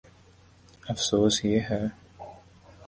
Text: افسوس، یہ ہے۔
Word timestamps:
افسوس، 0.89 1.45
یہ 1.45 1.59
ہے۔ 1.69 1.83